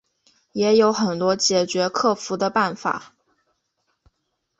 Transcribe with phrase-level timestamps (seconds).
[0.53, 3.13] 也有很多解决克服的方法